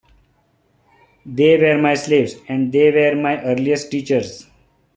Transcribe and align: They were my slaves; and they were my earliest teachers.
They 1.27 1.59
were 1.61 1.79
my 1.79 1.93
slaves; 1.93 2.33
and 2.47 2.71
they 2.71 2.89
were 2.89 3.15
my 3.21 3.39
earliest 3.43 3.91
teachers. 3.91 4.47